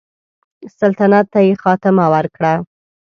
سلطنت 0.77 1.25
ته 1.33 1.39
یې 1.47 1.53
خاتمه 1.63 2.05
ورکړه. 2.13 2.53